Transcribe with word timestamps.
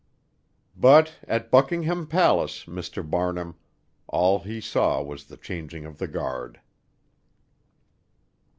But 0.75 1.13
at 1.27 1.51
Buckingham 1.51 2.07
Palace, 2.07 2.65
Mr. 2.65 3.07
Barnum, 3.07 3.53
all 4.07 4.39
he 4.39 4.59
saw 4.59 4.99
was 5.03 5.25
the 5.25 5.37
changing 5.37 5.85
of 5.85 5.99
the 5.99 6.07
guard. 6.07 6.59